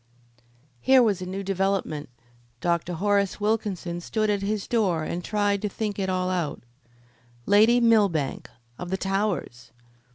[0.79, 2.09] Here was a new development.
[2.59, 2.93] Dr.
[2.95, 6.63] Horace Wilkinson stood at his door and tried to think it all out.
[7.45, 9.71] Lady Millbank, of the Towers!